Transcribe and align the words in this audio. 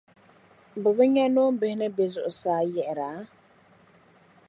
Bɛ 0.81 0.89
bi 0.97 1.05
nya 1.13 1.25
noombihi 1.33 1.75
ni 1.77 1.87
be 1.95 2.03
zuɣusaa 2.13 2.61
n-yiɣira? 2.65 3.09